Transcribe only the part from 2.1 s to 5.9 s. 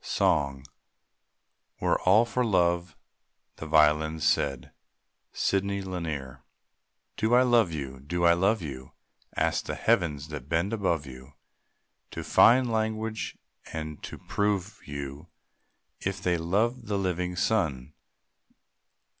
for love," the violins said. SIDNEY